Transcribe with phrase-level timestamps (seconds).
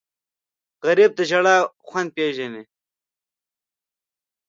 [0.85, 1.57] غریب د ژړا
[1.87, 2.63] خوند پېژني